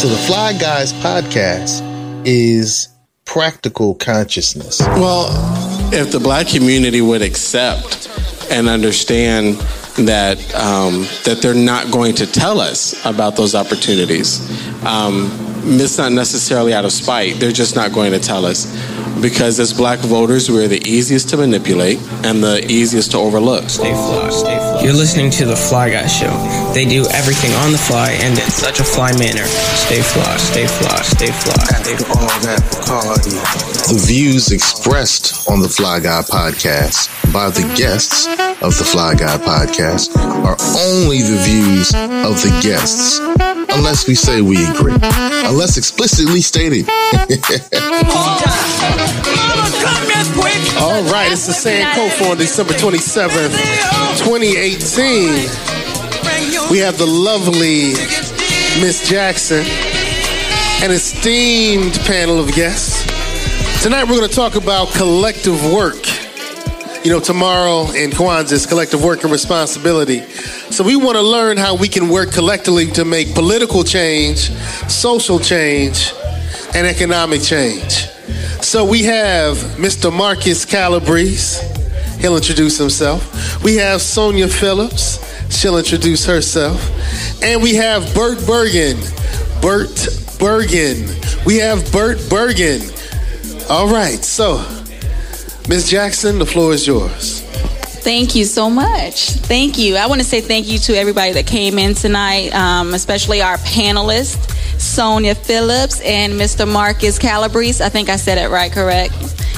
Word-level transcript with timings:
So 0.00 0.08
the 0.08 0.16
Fly 0.16 0.54
Guys 0.54 0.94
podcast 0.94 1.82
is 2.26 2.88
practical 3.26 3.94
consciousness. 3.96 4.80
Well, 4.80 5.26
if 5.92 6.10
the 6.10 6.18
black 6.18 6.48
community 6.48 7.02
would 7.02 7.20
accept 7.20 8.08
and 8.50 8.66
understand 8.66 9.56
that 10.06 10.38
um, 10.54 11.02
that 11.24 11.40
they're 11.42 11.52
not 11.52 11.90
going 11.92 12.14
to 12.14 12.26
tell 12.26 12.60
us 12.60 13.04
about 13.04 13.36
those 13.36 13.54
opportunities. 13.54 14.40
Um, 14.86 15.49
it's 15.62 15.98
not 15.98 16.12
necessarily 16.12 16.74
out 16.74 16.84
of 16.84 16.92
spite. 16.92 17.40
They're 17.40 17.52
just 17.52 17.76
not 17.76 17.92
going 17.92 18.12
to 18.12 18.18
tell 18.20 18.44
us 18.44 18.66
because 19.20 19.60
as 19.60 19.72
black 19.72 19.98
voters, 20.00 20.50
we're 20.50 20.68
the 20.68 20.80
easiest 20.88 21.28
to 21.30 21.36
manipulate 21.36 21.98
and 22.24 22.42
the 22.42 22.64
easiest 22.70 23.12
to 23.12 23.18
overlook. 23.18 23.68
Stay 23.68 23.92
fly, 23.92 24.30
stay 24.30 24.56
fly. 24.56 24.80
You're 24.82 24.94
listening 24.94 25.30
to 25.32 25.44
the 25.44 25.56
Fly 25.56 25.90
Guy 25.90 26.06
Show. 26.06 26.30
They 26.72 26.84
do 26.84 27.04
everything 27.12 27.52
on 27.64 27.72
the 27.72 27.78
fly 27.78 28.12
and 28.20 28.38
in 28.38 28.50
such 28.50 28.80
a 28.80 28.84
fly 28.84 29.12
manner. 29.18 29.44
Stay 29.44 30.00
fly, 30.02 30.36
stay 30.36 30.66
fly, 30.66 31.02
stay 31.02 31.32
fly, 31.32 31.64
stay 31.64 31.96
fly. 31.96 32.16
that 32.46 32.62
party. 32.86 33.30
The 33.92 34.02
views 34.06 34.52
expressed 34.52 35.48
on 35.48 35.60
the 35.60 35.68
Fly 35.68 36.00
Guy 36.00 36.22
podcast 36.22 37.32
by 37.32 37.50
the 37.50 37.62
guests 37.76 38.26
of 38.62 38.76
the 38.78 38.84
Fly 38.84 39.14
Guy 39.14 39.36
podcast 39.38 40.16
are 40.16 40.56
only 40.78 41.22
the 41.22 41.38
views 41.44 41.94
of 41.94 42.40
the 42.42 42.58
guests, 42.62 43.18
unless 43.72 44.06
we 44.06 44.14
say 44.14 44.40
we 44.40 44.64
agree, 44.66 44.92
unless 44.92 45.76
explicitly 45.76 46.40
stated. 46.40 46.88
All 50.78 51.02
right, 51.04 51.28
it's 51.30 51.46
the 51.46 51.52
Sankofa 51.52 52.30
on 52.30 52.36
December 52.38 52.72
27th, 52.74 53.52
2018. 54.18 56.70
We 56.70 56.78
have 56.78 56.98
the 56.98 57.06
lovely 57.06 57.92
Miss 58.80 59.08
Jackson, 59.08 59.64
an 60.82 60.90
esteemed 60.90 61.94
panel 62.00 62.38
of 62.38 62.52
guests. 62.52 63.04
Tonight 63.82 64.04
we're 64.04 64.16
going 64.16 64.28
to 64.28 64.34
talk 64.34 64.56
about 64.56 64.88
collective 64.92 65.72
work. 65.72 65.96
You 67.02 67.10
know, 67.10 67.20
tomorrow 67.20 67.90
in 67.92 68.10
Kwanzaa 68.10 68.52
is 68.52 68.66
collective 68.66 69.02
work 69.02 69.22
and 69.22 69.32
responsibility. 69.32 70.20
So 70.70 70.84
we 70.84 70.96
want 70.96 71.16
to 71.16 71.22
learn 71.22 71.56
how 71.56 71.74
we 71.74 71.88
can 71.88 72.10
work 72.10 72.30
collectively 72.30 72.88
to 72.88 73.06
make 73.06 73.34
political 73.34 73.82
change, 73.84 74.50
social 74.90 75.38
change, 75.38 76.12
and 76.74 76.86
economic 76.86 77.40
change. 77.40 78.06
So 78.60 78.84
we 78.84 79.04
have 79.04 79.56
Mr. 79.78 80.12
Marcus 80.12 80.66
Calabrese. 80.66 81.66
He'll 82.20 82.36
introduce 82.36 82.76
himself. 82.76 83.64
We 83.64 83.76
have 83.76 84.02
Sonia 84.02 84.46
Phillips. 84.46 85.18
She'll 85.50 85.78
introduce 85.78 86.26
herself. 86.26 86.82
And 87.42 87.62
we 87.62 87.76
have 87.76 88.14
Bert 88.14 88.46
Bergen. 88.46 88.98
Bert 89.62 90.06
Bergen. 90.38 91.08
We 91.46 91.56
have 91.60 91.90
Bert 91.92 92.18
Bergen. 92.28 92.82
All 93.70 93.88
right, 93.88 94.22
so 94.22 94.58
Ms. 95.70 95.88
Jackson, 95.88 96.40
the 96.40 96.46
floor 96.46 96.72
is 96.72 96.84
yours. 96.84 97.42
Thank 98.02 98.34
you 98.34 98.44
so 98.44 98.68
much. 98.68 99.30
Thank 99.30 99.78
you. 99.78 99.94
I 99.94 100.08
want 100.08 100.20
to 100.20 100.26
say 100.26 100.40
thank 100.40 100.66
you 100.66 100.80
to 100.80 100.94
everybody 100.94 101.30
that 101.34 101.46
came 101.46 101.78
in 101.78 101.94
tonight, 101.94 102.52
um, 102.56 102.92
especially 102.92 103.40
our 103.40 103.56
panelists, 103.58 104.50
Sonia 104.80 105.36
Phillips 105.36 106.00
and 106.00 106.32
Mr. 106.32 106.66
Marcus 106.66 107.20
Calabrese. 107.20 107.84
I 107.84 107.88
think 107.88 108.08
I 108.08 108.16
said 108.16 108.36
it 108.36 108.50
right, 108.50 108.72
correct? 108.72 109.14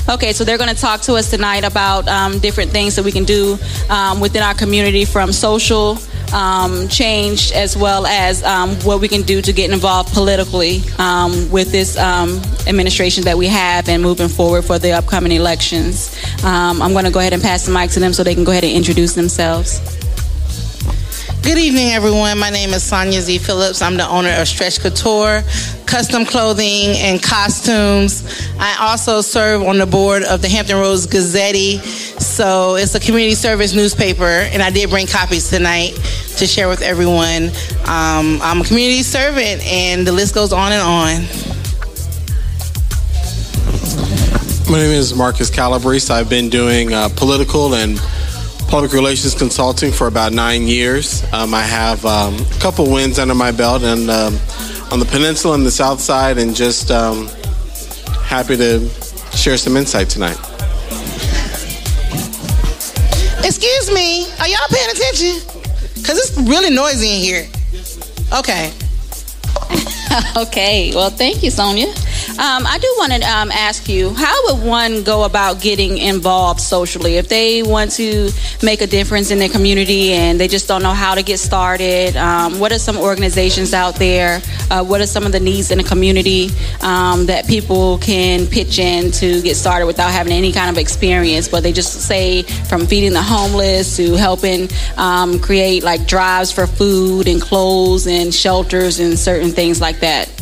Okay, 0.07 0.35
so 0.35 0.45
they're 0.45 0.59
going 0.59 0.69
to 0.69 0.79
talk 0.79 1.01
to 1.03 1.15
us 1.15 1.31
tonight 1.31 1.65
about 1.65 2.07
um, 2.09 2.39
different 2.41 2.73
things 2.73 2.95
that 2.97 3.07
we 3.07 3.13
can 3.13 3.25
do 3.25 3.57
um, 3.89 4.21
within 4.21 4.43
our 4.43 4.53
community 4.53 5.07
from 5.07 5.33
social 5.33 5.97
um, 6.33 6.89
change 6.89 7.53
as 7.53 7.77
well 7.77 8.07
as 8.07 8.43
um, 8.43 8.71
what 8.81 9.01
we 9.01 9.09
can 9.09 9.23
do 9.23 9.43
to 9.43 9.53
get 9.53 9.71
involved 9.71 10.13
politically 10.13 10.81
um, 10.99 11.51
with 11.51 11.73
this 11.73 11.97
um, 11.99 12.41
administration 12.67 13.25
that 13.25 13.37
we 13.37 13.47
have 13.47 13.89
and 13.89 14.03
moving 14.03 14.29
forward 14.29 14.63
for 14.63 14.79
the 14.79 14.93
upcoming 14.93 15.33
elections. 15.33 16.17
Um, 16.45 16.83
I'm 16.83 16.93
going 16.93 17.05
to 17.05 17.11
go 17.11 17.21
ahead 17.21 17.33
and 17.33 17.43
pass 17.43 17.67
the 17.67 17.73
mic 17.73 17.91
to 17.93 18.01
them 18.01 18.13
so 18.13 18.25
they 18.25 18.35
can 18.35 18.45
go 18.45 18.53
ahead 18.53 18.65
and 18.65 18.73
introduce 18.73 19.15
themselves. 19.15 19.81
Good 21.43 21.59
evening, 21.59 21.91
everyone. 21.91 22.39
My 22.39 22.51
name 22.51 22.71
is 22.71 22.85
Sonia 22.85 23.21
Z. 23.21 23.39
Phillips. 23.39 23.83
I'm 23.83 23.97
the 23.97 24.09
owner 24.09 24.31
of 24.31 24.47
Stretch 24.47 24.79
Couture, 24.79 25.43
custom 25.87 26.25
clothing 26.25 26.97
and 26.97 27.21
costumes. 27.21 28.49
I 28.61 28.77
also 28.81 29.23
serve 29.23 29.63
on 29.63 29.79
the 29.79 29.87
board 29.87 30.23
of 30.23 30.41
the 30.41 30.49
Hampton 30.49 30.77
Roads 30.77 31.07
Gazette. 31.07 31.83
So 32.23 32.77
it's 32.77 32.95
a 32.95 33.01
community 33.01 33.35
service 33.35 33.75
newspaper, 33.75 34.25
and 34.25 34.63
I 34.63 34.71
did 34.71 34.89
bring 34.89 35.09
copies 35.09 35.51
tonight 35.51 35.99
to 36.37 36.47
share 36.47 36.69
with 36.69 36.83
everyone. 36.83 37.51
Um, 37.87 38.41
I'm 38.43 38.61
a 38.61 38.65
community 38.65 39.03
servant, 39.03 39.63
and 39.67 40.07
the 40.07 40.13
list 40.13 40.35
goes 40.35 40.53
on 40.53 40.73
and 40.73 40.83
on. 40.83 41.23
My 44.71 44.79
name 44.79 44.91
is 44.91 45.15
Marcus 45.15 45.51
Calabrese. 45.51 46.13
I've 46.13 46.31
been 46.31 46.49
doing 46.49 46.95
uh, 46.95 47.11
political 47.17 47.75
and 47.75 47.99
public 48.69 48.93
relations 48.93 49.35
consulting 49.35 49.93
for 49.93 50.07
about 50.07 50.33
nine 50.33 50.63
years. 50.63 51.23
Um, 51.33 51.53
I 51.53 51.61
have 51.63 52.05
um, 52.07 52.35
a 52.35 52.59
couple 52.61 52.91
wins 52.91 53.19
under 53.19 53.35
my 53.35 53.53
belt 53.53 53.83
and 53.83 54.09
um, 54.09 54.39
on 54.91 54.99
the 54.99 55.05
peninsula 55.05 55.55
and 55.55 55.67
the 55.67 55.71
south 55.71 56.01
side, 56.01 56.39
and 56.39 56.57
just 56.57 56.91
um, 56.91 57.29
happy 58.25 58.57
to 58.57 58.89
share 59.37 59.59
some 59.59 59.77
insight 59.77 60.09
tonight. 60.09 60.39
Excuse 63.45 63.93
me, 63.93 64.27
are 64.41 64.49
y'all 64.49 64.69
paying 64.71 64.91
attention? 64.91 65.62
Because 66.03 66.19
it's 66.19 66.37
really 66.37 66.75
noisy 66.75 67.09
in 67.09 67.21
here. 67.21 67.49
Okay. 68.37 68.73
okay, 70.37 70.91
well, 70.95 71.11
thank 71.11 71.43
you, 71.43 71.51
Sonia. 71.51 71.87
Um, 72.39 72.67
I 72.67 72.79
do 72.79 72.93
want 72.99 73.13
to 73.13 73.21
um, 73.21 73.51
ask 73.53 73.89
you, 73.89 74.11
how 74.15 74.35
would 74.47 74.65
one 74.67 75.05
go 75.05 75.25
about 75.25 75.61
getting 75.61 75.99
involved 75.99 76.61
socially 76.61 77.17
if 77.17 77.29
they 77.29 77.63
want 77.63 77.93
to 77.93 78.31
make 78.63 78.81
a 78.81 78.87
difference 78.87 79.31
in 79.31 79.39
their 79.39 79.51
community 79.51 80.13
and 80.13 80.41
they 80.41 80.49
just 80.49 80.67
don't 80.67 80.83
know 80.83 80.95
how 80.95 81.15
to 81.15 81.23
get 81.23 81.39
started? 81.39 82.17
Um, 82.17 82.59
what 82.59 82.73
are 82.73 82.79
some 82.79 82.97
organizations 82.97 83.75
out 83.75 83.97
there? 83.97 84.41
Uh, 84.71 84.83
what 84.83 85.01
are 85.03 85.07
some 85.07 85.27
of 85.27 85.33
the 85.33 85.41
needs 85.41 85.71
in 85.71 85.79
the 85.79 85.85
community 85.85 86.49
um, 86.81 87.27
that 87.27 87.47
people 87.47 87.99
can 87.99 88.47
pitch 88.47 88.79
in 88.79 89.13
to 89.13 89.43
get 89.43 89.55
started 89.55 89.87
without 89.87 90.11
having 90.11 90.33
any 90.33 90.53
kind 90.53 90.71
of 90.71 90.79
experience? 90.79 91.49
But 91.49 91.63
they 91.63 91.73
just 91.73 92.01
say 92.01 92.43
from 92.43 92.87
feeding 92.87 93.13
the 93.13 93.23
homeless 93.23 93.97
to 93.99 94.15
helping 94.15 94.69
um, 94.97 95.39
create 95.39 95.85
like 95.85 96.07
drives 96.07 96.51
for 96.51 96.67
food 96.67 97.29
and 97.29 97.43
clothes 97.43 98.07
and 98.07 98.35
shelters 98.35 99.01
and 99.01 99.19
certain 99.19 99.51
things 99.51 99.81
like 99.81 100.01
that. 100.01 100.42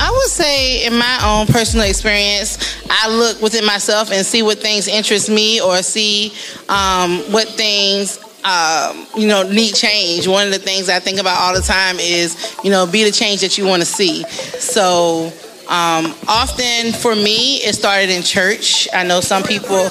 I 0.00 0.10
would 0.10 0.30
say, 0.30 0.86
in 0.86 0.96
my 0.96 1.18
own 1.22 1.46
personal 1.46 1.86
experience, 1.86 2.58
I 2.88 3.08
look 3.08 3.42
within 3.42 3.66
myself 3.66 4.10
and 4.10 4.24
see 4.24 4.42
what 4.42 4.58
things 4.58 4.88
interest 4.88 5.28
me 5.28 5.60
or 5.60 5.82
see 5.82 6.32
um, 6.68 7.18
what 7.32 7.46
things. 7.48 8.18
Um, 8.42 9.06
you 9.14 9.26
know, 9.26 9.42
need 9.42 9.74
change. 9.74 10.26
One 10.26 10.46
of 10.46 10.52
the 10.54 10.58
things 10.58 10.88
I 10.88 10.98
think 10.98 11.20
about 11.20 11.38
all 11.38 11.54
the 11.54 11.60
time 11.60 11.96
is, 11.98 12.56
you 12.64 12.70
know, 12.70 12.86
be 12.86 13.04
the 13.04 13.10
change 13.10 13.42
that 13.42 13.58
you 13.58 13.66
want 13.66 13.82
to 13.82 13.86
see. 13.86 14.24
So, 14.58 15.30
um, 15.70 16.12
often 16.26 16.92
for 16.92 17.14
me, 17.14 17.62
it 17.62 17.76
started 17.76 18.10
in 18.10 18.24
church. 18.24 18.88
I 18.92 19.04
know 19.04 19.20
some 19.20 19.44
people, 19.44 19.86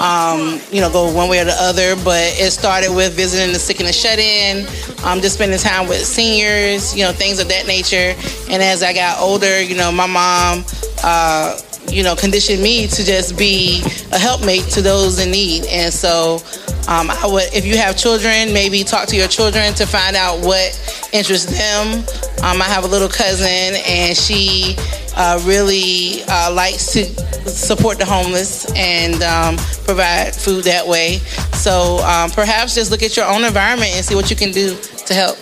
um, 0.00 0.60
you 0.70 0.80
know, 0.80 0.88
go 0.92 1.12
one 1.12 1.28
way 1.28 1.40
or 1.40 1.44
the 1.44 1.56
other, 1.58 1.96
but 1.96 2.22
it 2.38 2.52
started 2.52 2.94
with 2.94 3.14
visiting 3.14 3.52
the 3.52 3.58
sick 3.58 3.80
and 3.80 3.88
the 3.88 3.92
shut 3.92 4.20
in, 4.20 4.64
um, 5.04 5.20
just 5.20 5.34
spending 5.34 5.58
time 5.58 5.88
with 5.88 6.04
seniors, 6.04 6.96
you 6.96 7.02
know, 7.02 7.10
things 7.10 7.40
of 7.40 7.48
that 7.48 7.66
nature. 7.66 8.14
And 8.48 8.62
as 8.62 8.84
I 8.84 8.92
got 8.94 9.20
older, 9.20 9.60
you 9.60 9.76
know, 9.76 9.90
my 9.90 10.06
mom, 10.06 10.64
uh, 11.02 11.58
you 11.88 12.04
know, 12.04 12.14
conditioned 12.14 12.62
me 12.62 12.86
to 12.86 13.04
just 13.04 13.36
be 13.36 13.82
a 14.12 14.18
helpmate 14.18 14.62
to 14.70 14.82
those 14.82 15.18
in 15.18 15.32
need. 15.32 15.66
And 15.66 15.92
so, 15.92 16.38
um, 16.86 17.10
I 17.10 17.26
would, 17.26 17.52
if 17.52 17.66
you 17.66 17.76
have 17.76 17.96
children, 17.96 18.52
maybe 18.52 18.84
talk 18.84 19.08
to 19.08 19.16
your 19.16 19.28
children 19.28 19.74
to 19.74 19.84
find 19.86 20.14
out 20.14 20.44
what 20.44 20.78
interests 21.12 21.50
them. 21.50 22.04
Um, 22.44 22.62
I 22.62 22.66
have 22.66 22.84
a 22.84 22.88
little 22.88 23.08
cousin, 23.08 23.80
and 23.84 24.16
she 24.16 24.76
uh, 25.16 25.40
really 25.44 26.22
uh, 26.28 26.52
likes 26.52 26.92
to 26.92 27.04
support 27.48 27.98
the 27.98 28.04
homeless 28.04 28.70
and 28.74 29.22
um, 29.22 29.56
provide 29.84 30.34
food 30.34 30.64
that 30.64 30.86
way. 30.86 31.18
So 31.52 31.98
um, 32.04 32.30
perhaps 32.30 32.74
just 32.74 32.90
look 32.90 33.02
at 33.02 33.16
your 33.16 33.26
own 33.26 33.44
environment 33.44 33.92
and 33.94 34.04
see 34.04 34.14
what 34.14 34.30
you 34.30 34.36
can 34.36 34.50
do 34.50 34.76
to 35.06 35.14
help. 35.14 35.38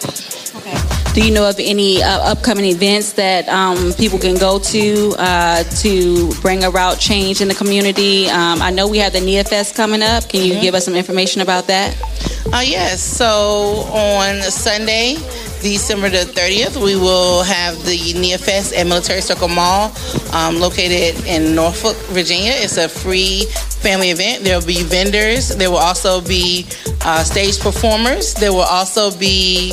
Okay. 0.56 0.78
Do 1.14 1.22
you 1.22 1.30
know 1.30 1.48
of 1.48 1.56
any 1.58 2.02
uh, 2.02 2.32
upcoming 2.32 2.64
events 2.64 3.12
that 3.14 3.46
um, 3.48 3.92
people 3.94 4.18
can 4.18 4.36
go 4.36 4.58
to 4.58 5.14
uh, 5.18 5.62
to 5.82 6.32
bring 6.40 6.64
about 6.64 6.98
change 6.98 7.40
in 7.40 7.48
the 7.48 7.54
community? 7.54 8.28
Um, 8.30 8.62
I 8.62 8.70
know 8.70 8.88
we 8.88 8.98
have 8.98 9.12
the 9.12 9.20
NIA 9.20 9.44
Fest 9.44 9.74
coming 9.74 10.02
up. 10.02 10.28
Can 10.28 10.42
you 10.42 10.52
mm-hmm. 10.52 10.62
give 10.62 10.74
us 10.74 10.86
some 10.86 10.94
information 10.94 11.42
about 11.42 11.66
that? 11.66 12.00
Uh, 12.52 12.62
yes. 12.64 13.02
So 13.02 13.84
on 13.92 14.40
Sunday, 14.42 15.16
December 15.62 16.10
the 16.10 16.24
30th, 16.26 16.82
we 16.82 16.96
will 16.96 17.42
have 17.42 17.74
the 17.84 18.12
NIA 18.18 18.38
Fest 18.38 18.74
at 18.74 18.86
Military 18.86 19.20
Circle 19.20 19.48
Mall, 19.48 19.92
um, 20.32 20.58
located 20.58 21.24
in 21.26 21.54
Norfolk, 21.54 21.96
Virginia. 22.10 22.52
It's 22.54 22.76
a 22.76 22.88
free 22.88 23.46
family 23.80 24.10
event. 24.10 24.44
There 24.44 24.58
will 24.58 24.66
be 24.66 24.82
vendors. 24.82 25.54
There 25.56 25.70
will 25.70 25.78
also 25.78 26.20
be 26.20 26.66
uh, 27.02 27.22
stage 27.22 27.60
performers. 27.60 28.34
There 28.34 28.52
will 28.52 28.68
also 28.68 29.16
be 29.16 29.72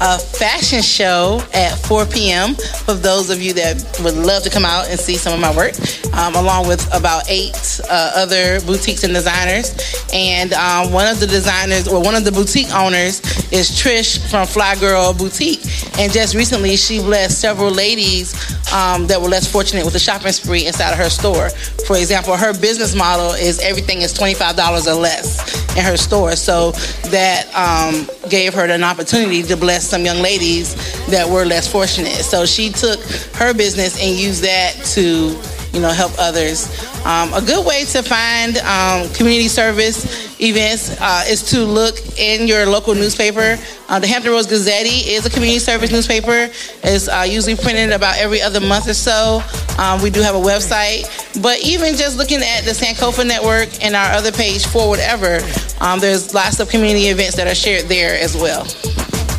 a 0.00 0.18
fashion 0.18 0.80
show 0.80 1.42
at 1.52 1.74
4 1.86 2.06
p.m. 2.06 2.54
for 2.54 2.94
those 2.94 3.28
of 3.28 3.40
you 3.42 3.52
that 3.52 4.00
would 4.02 4.14
love 4.14 4.42
to 4.44 4.50
come 4.50 4.64
out 4.64 4.88
and 4.88 4.98
see 4.98 5.16
some 5.16 5.34
of 5.34 5.40
my 5.40 5.54
work, 5.54 5.74
um, 6.14 6.34
along 6.36 6.66
with 6.66 6.86
about 6.94 7.24
eight 7.28 7.80
uh, 7.90 8.12
other 8.16 8.60
boutiques 8.62 9.04
and 9.04 9.12
designers. 9.12 9.76
And 10.12 10.54
um, 10.54 10.92
one 10.92 11.06
of 11.06 11.20
the 11.20 11.26
designers, 11.26 11.86
or 11.86 12.02
one 12.02 12.14
of 12.14 12.24
the 12.24 12.32
boutique 12.32 12.74
owners, 12.74 13.20
is 13.52 13.70
Trish 13.70 14.18
from 14.30 14.46
Fly 14.46 14.74
Girl 14.76 15.12
Boutique. 15.12 15.64
And 15.98 16.10
just 16.10 16.34
recently, 16.34 16.76
she 16.76 17.00
blessed 17.00 17.38
several 17.38 17.70
ladies 17.70 18.32
um, 18.72 19.06
that 19.08 19.20
were 19.20 19.28
less 19.28 19.50
fortunate 19.50 19.84
with 19.84 19.94
a 19.96 20.00
shopping 20.00 20.32
spree 20.32 20.66
inside 20.66 20.92
of 20.92 20.98
her 20.98 21.10
store. 21.10 21.50
For 21.86 21.96
example, 21.96 22.36
her 22.36 22.58
business 22.58 22.94
model 22.94 23.32
is 23.32 23.60
everything 23.60 24.00
is 24.00 24.14
$25 24.14 24.86
or 24.86 24.94
less 24.94 25.69
in 25.76 25.84
her 25.84 25.96
store. 25.96 26.36
So 26.36 26.72
that 27.10 27.46
um, 27.54 28.08
gave 28.28 28.54
her 28.54 28.64
an 28.64 28.84
opportunity 28.84 29.42
to 29.44 29.56
bless 29.56 29.86
some 29.86 30.04
young 30.04 30.18
ladies 30.18 30.74
that 31.08 31.28
were 31.28 31.44
less 31.44 31.70
fortunate. 31.70 32.24
So 32.24 32.46
she 32.46 32.70
took 32.70 33.00
her 33.34 33.54
business 33.54 34.00
and 34.00 34.16
used 34.16 34.42
that 34.44 34.74
to 34.94 35.38
you 35.72 35.80
know, 35.80 35.90
help 35.90 36.12
others. 36.18 36.68
Um, 37.04 37.32
a 37.32 37.40
good 37.40 37.66
way 37.66 37.84
to 37.84 38.02
find 38.02 38.58
um, 38.58 39.12
community 39.14 39.48
service 39.48 40.04
events 40.40 41.00
uh, 41.00 41.24
is 41.26 41.42
to 41.50 41.64
look 41.64 41.96
in 42.18 42.46
your 42.46 42.66
local 42.66 42.94
newspaper. 42.94 43.56
Uh, 43.88 43.98
the 43.98 44.06
Hampton 44.06 44.32
Roads 44.32 44.46
Gazette 44.46 44.86
is 44.86 45.24
a 45.24 45.30
community 45.30 45.58
service 45.58 45.90
newspaper. 45.90 46.50
It's 46.84 47.08
uh, 47.08 47.26
usually 47.28 47.56
printed 47.56 47.92
about 47.92 48.18
every 48.18 48.42
other 48.42 48.60
month 48.60 48.88
or 48.88 48.94
so. 48.94 49.42
Um, 49.78 50.02
we 50.02 50.10
do 50.10 50.20
have 50.20 50.34
a 50.34 50.38
website, 50.38 51.08
but 51.42 51.58
even 51.64 51.96
just 51.96 52.18
looking 52.18 52.42
at 52.42 52.62
the 52.62 52.72
Sankofa 52.72 53.26
Network 53.26 53.82
and 53.82 53.96
our 53.96 54.12
other 54.12 54.30
page 54.30 54.66
Forward 54.66 55.00
Ever, 55.00 55.40
um, 55.80 56.00
there's 56.00 56.34
lots 56.34 56.60
of 56.60 56.68
community 56.68 57.06
events 57.06 57.36
that 57.36 57.46
are 57.46 57.54
shared 57.54 57.86
there 57.86 58.14
as 58.14 58.36
well. 58.36 58.64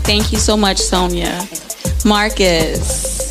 Thank 0.04 0.32
you 0.32 0.40
so 0.40 0.58
much, 0.58 0.78
Sonia. 0.78 1.48
Marcus. 2.06 3.22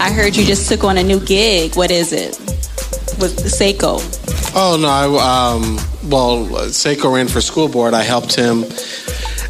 I 0.00 0.10
heard 0.10 0.34
you 0.34 0.44
just 0.44 0.68
took 0.68 0.82
on 0.82 0.98
a 0.98 1.02
new 1.02 1.20
gig. 1.20 1.76
What 1.76 1.90
is 1.90 2.12
it? 2.12 2.43
With 3.20 3.38
Seiko. 3.44 4.00
Oh 4.56 4.76
no, 4.80 4.88
I, 4.88 5.54
um, 5.54 5.76
well, 6.10 6.46
Seiko 6.68 7.14
ran 7.14 7.28
for 7.28 7.40
school 7.40 7.68
board. 7.68 7.94
I 7.94 8.02
helped 8.02 8.34
him 8.34 8.64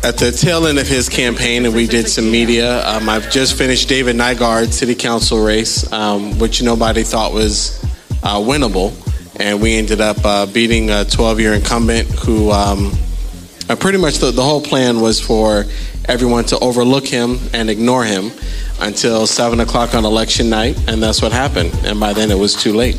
at 0.04 0.18
the 0.18 0.30
tail 0.30 0.66
end 0.66 0.78
of 0.78 0.86
his 0.86 1.08
campaign, 1.08 1.64
and 1.64 1.74
we 1.74 1.86
did 1.86 2.08
some 2.08 2.30
media. 2.30 2.86
Um, 2.86 3.08
I've 3.08 3.30
just 3.30 3.56
finished 3.56 3.88
David 3.88 4.16
Nygaard 4.16 4.72
city 4.72 4.94
council 4.94 5.42
race, 5.42 5.90
um, 5.92 6.38
which 6.38 6.62
nobody 6.62 7.02
thought 7.02 7.32
was 7.32 7.82
uh, 8.22 8.36
winnable, 8.36 8.92
and 9.40 9.62
we 9.62 9.76
ended 9.76 10.00
up 10.00 10.18
uh, 10.24 10.46
beating 10.46 10.90
a 10.90 11.04
12-year 11.04 11.54
incumbent 11.54 12.08
who. 12.08 12.50
Um, 12.50 12.92
uh, 13.66 13.74
pretty 13.74 13.96
much 13.96 14.18
the, 14.18 14.30
the 14.30 14.42
whole 14.42 14.60
plan 14.60 15.00
was 15.00 15.20
for 15.20 15.64
everyone 16.06 16.44
to 16.44 16.58
overlook 16.58 17.06
him 17.06 17.38
and 17.54 17.70
ignore 17.70 18.04
him 18.04 18.30
until 18.80 19.26
7 19.26 19.58
o'clock 19.60 19.94
on 19.94 20.04
election 20.04 20.50
night, 20.50 20.76
and 20.88 21.02
that's 21.02 21.22
what 21.22 21.32
happened. 21.32 21.72
And 21.84 21.98
by 21.98 22.12
then 22.12 22.30
it 22.30 22.38
was 22.38 22.54
too 22.54 22.74
late. 22.74 22.96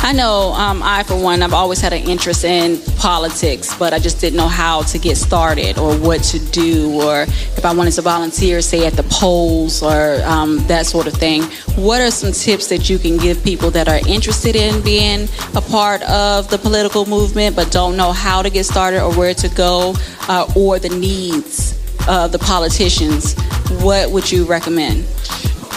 I 0.00 0.12
know 0.12 0.52
um, 0.52 0.80
I, 0.82 1.02
for 1.02 1.20
one, 1.20 1.42
I've 1.42 1.52
always 1.52 1.80
had 1.80 1.92
an 1.92 2.08
interest 2.08 2.44
in 2.44 2.80
politics, 2.96 3.76
but 3.76 3.92
I 3.92 3.98
just 3.98 4.20
didn't 4.20 4.36
know 4.36 4.48
how 4.48 4.82
to 4.82 4.98
get 4.98 5.16
started 5.16 5.76
or 5.76 5.96
what 5.96 6.22
to 6.24 6.38
do, 6.38 7.02
or 7.02 7.22
if 7.22 7.64
I 7.64 7.74
wanted 7.74 7.90
to 7.92 8.02
volunteer, 8.02 8.62
say 8.62 8.86
at 8.86 8.94
the 8.94 9.02
polls 9.02 9.82
or 9.82 10.22
um, 10.24 10.66
that 10.68 10.86
sort 10.86 11.08
of 11.08 11.14
thing. 11.14 11.42
What 11.76 12.00
are 12.00 12.10
some 12.10 12.32
tips 12.32 12.68
that 12.68 12.88
you 12.88 12.98
can 12.98 13.18
give 13.18 13.42
people 13.44 13.70
that 13.72 13.88
are 13.88 14.00
interested 14.08 14.56
in 14.56 14.82
being 14.82 15.28
a 15.54 15.60
part 15.60 16.02
of 16.02 16.48
the 16.48 16.58
political 16.58 17.04
movement 17.04 17.56
but 17.56 17.70
don't 17.70 17.96
know 17.96 18.12
how 18.12 18.40
to 18.40 18.50
get 18.50 18.64
started 18.64 19.02
or 19.02 19.12
where 19.14 19.34
to 19.34 19.48
go 19.50 19.94
uh, 20.28 20.50
or 20.56 20.78
the 20.78 20.90
needs 20.90 21.72
of 22.08 22.32
the 22.32 22.38
politicians? 22.38 23.34
What 23.82 24.10
would 24.10 24.30
you 24.30 24.46
recommend? 24.46 25.06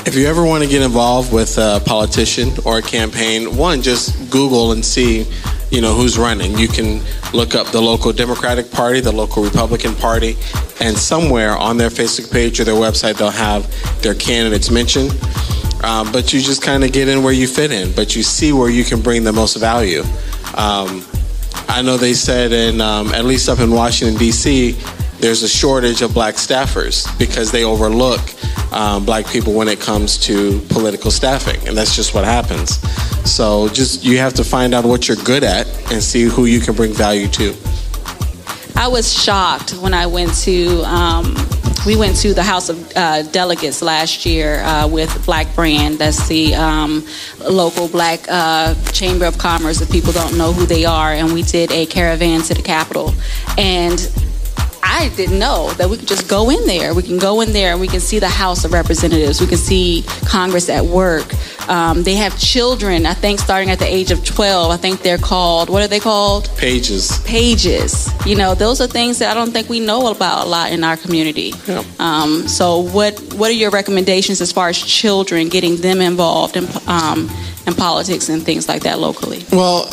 If 0.03 0.15
you 0.15 0.25
ever 0.25 0.43
want 0.43 0.63
to 0.63 0.69
get 0.69 0.81
involved 0.81 1.31
with 1.31 1.59
a 1.59 1.79
politician 1.85 2.49
or 2.65 2.79
a 2.79 2.81
campaign, 2.81 3.55
one, 3.55 3.83
just 3.83 4.31
Google 4.31 4.71
and 4.71 4.83
see, 4.83 5.27
you 5.69 5.79
know, 5.79 5.93
who's 5.93 6.17
running. 6.17 6.57
You 6.57 6.67
can 6.67 7.03
look 7.33 7.53
up 7.53 7.67
the 7.67 7.79
local 7.79 8.11
Democratic 8.11 8.71
Party, 8.71 8.99
the 8.99 9.11
local 9.11 9.43
Republican 9.43 9.93
Party, 9.93 10.37
and 10.79 10.97
somewhere 10.97 11.55
on 11.55 11.77
their 11.77 11.89
Facebook 11.89 12.31
page 12.31 12.59
or 12.59 12.63
their 12.63 12.73
website, 12.73 13.17
they'll 13.17 13.29
have 13.29 13.69
their 14.01 14.15
candidates 14.15 14.71
mentioned. 14.71 15.11
Um, 15.83 16.11
but 16.11 16.33
you 16.33 16.41
just 16.41 16.63
kind 16.63 16.83
of 16.83 16.91
get 16.91 17.07
in 17.07 17.21
where 17.21 17.33
you 17.33 17.47
fit 17.47 17.71
in, 17.71 17.93
but 17.93 18.15
you 18.15 18.23
see 18.23 18.53
where 18.53 18.71
you 18.71 18.83
can 18.83 19.01
bring 19.01 19.23
the 19.23 19.33
most 19.33 19.55
value. 19.57 20.01
Um, 20.55 21.05
I 21.69 21.83
know 21.83 21.97
they 21.97 22.13
said 22.13 22.51
in, 22.51 22.81
um, 22.81 23.13
at 23.13 23.23
least 23.23 23.47
up 23.47 23.59
in 23.59 23.69
Washington, 23.69 24.17
D.C., 24.17 24.75
there's 25.21 25.43
a 25.43 25.47
shortage 25.47 26.01
of 26.01 26.13
black 26.13 26.35
staffers 26.35 27.07
because 27.19 27.51
they 27.51 27.63
overlook 27.63 28.21
um, 28.73 29.05
black 29.05 29.27
people 29.27 29.53
when 29.53 29.67
it 29.67 29.79
comes 29.79 30.17
to 30.17 30.59
political 30.69 31.11
staffing, 31.11 31.65
and 31.67 31.77
that's 31.77 31.95
just 31.95 32.13
what 32.13 32.25
happens. 32.25 32.79
So 33.29 33.69
just 33.69 34.03
you 34.03 34.17
have 34.17 34.33
to 34.35 34.43
find 34.43 34.73
out 34.73 34.83
what 34.83 35.07
you're 35.07 35.17
good 35.17 35.43
at 35.43 35.67
and 35.91 36.01
see 36.01 36.23
who 36.23 36.45
you 36.45 36.59
can 36.59 36.73
bring 36.73 36.91
value 36.91 37.27
to. 37.29 37.55
I 38.75 38.87
was 38.87 39.13
shocked 39.13 39.75
when 39.75 39.93
I 39.93 40.07
went 40.07 40.33
to. 40.39 40.83
Um, 40.85 41.35
we 41.85 41.95
went 41.95 42.15
to 42.17 42.33
the 42.33 42.43
House 42.43 42.69
of 42.69 42.91
uh, 42.95 43.23
Delegates 43.23 43.81
last 43.81 44.25
year 44.25 44.61
uh, 44.63 44.87
with 44.87 45.25
Black 45.25 45.53
Brand. 45.55 45.97
That's 45.97 46.27
the 46.27 46.55
um, 46.55 47.05
local 47.49 47.87
Black 47.87 48.25
uh, 48.29 48.75
Chamber 48.91 49.25
of 49.25 49.37
Commerce. 49.37 49.81
If 49.81 49.91
people 49.91 50.13
don't 50.13 50.37
know 50.37 50.53
who 50.53 50.65
they 50.65 50.85
are, 50.85 51.11
and 51.11 51.33
we 51.33 51.43
did 51.43 51.71
a 51.71 51.85
caravan 51.85 52.41
to 52.43 52.53
the 52.53 52.61
Capitol, 52.61 53.13
and 53.57 53.99
I 54.93 55.07
didn't 55.15 55.39
know 55.39 55.71
that 55.75 55.89
we 55.89 55.95
could 55.95 56.07
just 56.07 56.27
go 56.27 56.49
in 56.49 56.67
there. 56.67 56.93
We 56.93 57.01
can 57.01 57.17
go 57.17 57.39
in 57.39 57.53
there 57.53 57.71
and 57.71 57.79
we 57.79 57.87
can 57.87 58.01
see 58.01 58.19
the 58.19 58.27
House 58.27 58.65
of 58.65 58.73
Representatives. 58.73 59.39
We 59.39 59.47
can 59.47 59.57
see 59.57 60.03
Congress 60.25 60.67
at 60.67 60.83
work. 60.83 61.33
Um, 61.69 62.03
they 62.03 62.15
have 62.15 62.37
children, 62.37 63.05
I 63.05 63.13
think, 63.13 63.39
starting 63.39 63.69
at 63.69 63.79
the 63.79 63.85
age 63.85 64.11
of 64.11 64.25
12. 64.25 64.69
I 64.69 64.75
think 64.75 65.01
they're 65.01 65.17
called, 65.17 65.69
what 65.69 65.81
are 65.81 65.87
they 65.87 66.01
called? 66.01 66.49
Pages. 66.57 67.19
Pages. 67.23 68.09
You 68.25 68.35
know, 68.35 68.53
those 68.53 68.81
are 68.81 68.85
things 68.85 69.19
that 69.19 69.31
I 69.31 69.33
don't 69.33 69.53
think 69.53 69.69
we 69.69 69.79
know 69.79 70.11
about 70.11 70.45
a 70.45 70.49
lot 70.49 70.73
in 70.73 70.83
our 70.83 70.97
community. 70.97 71.53
Yeah. 71.67 71.83
Um, 71.97 72.49
so, 72.49 72.79
what, 72.79 73.17
what 73.35 73.49
are 73.49 73.53
your 73.53 73.71
recommendations 73.71 74.41
as 74.41 74.51
far 74.51 74.67
as 74.67 74.77
children, 74.77 75.47
getting 75.47 75.77
them 75.77 76.01
involved 76.01 76.57
in, 76.57 76.67
um, 76.87 77.29
in 77.65 77.75
politics 77.75 78.27
and 78.27 78.43
things 78.43 78.67
like 78.67 78.83
that 78.83 78.99
locally? 78.99 79.45
Well, 79.53 79.85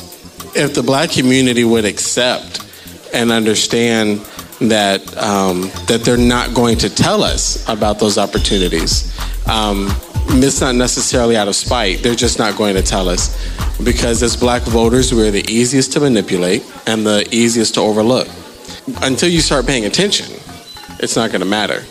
if 0.56 0.74
the 0.74 0.82
black 0.82 1.12
community 1.12 1.62
would 1.62 1.84
accept 1.84 2.66
and 3.14 3.30
understand 3.30 4.22
that 4.60 5.16
um, 5.16 5.70
that 5.86 6.02
they're 6.04 6.16
not 6.16 6.54
going 6.54 6.76
to 6.78 6.90
tell 6.90 7.22
us 7.22 7.66
about 7.68 7.98
those 7.98 8.18
opportunities. 8.18 9.16
Um, 9.48 9.88
it's 10.30 10.60
not 10.60 10.74
necessarily 10.74 11.36
out 11.36 11.48
of 11.48 11.56
spite. 11.56 12.02
They're 12.02 12.14
just 12.14 12.38
not 12.38 12.56
going 12.56 12.74
to 12.74 12.82
tell 12.82 13.08
us 13.08 13.34
because 13.82 14.22
as 14.22 14.36
black 14.36 14.62
voters, 14.62 15.14
we're 15.14 15.30
the 15.30 15.44
easiest 15.50 15.92
to 15.92 16.00
manipulate 16.00 16.70
and 16.86 17.06
the 17.06 17.26
easiest 17.32 17.74
to 17.74 17.80
overlook. 17.80 18.28
Until 19.02 19.28
you 19.28 19.40
start 19.40 19.66
paying 19.66 19.86
attention, 19.86 20.26
it's 20.98 21.16
not 21.16 21.30
going 21.30 21.40
to 21.40 21.46
matter. 21.46 21.84